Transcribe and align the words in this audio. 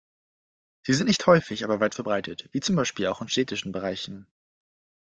Sie 0.81 0.93
sind 0.95 1.05
nicht 1.05 1.27
häufig, 1.27 1.63
aber 1.63 1.79
weit 1.79 1.93
verbreitet, 1.93 2.49
wie 2.53 2.59
zum 2.59 2.75
Beispiel 2.75 3.05
auch 3.05 3.21
in 3.21 3.29
städtischen 3.29 3.71
Bereichen. 3.71 4.25